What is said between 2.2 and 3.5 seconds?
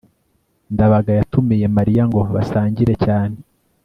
basangire cyane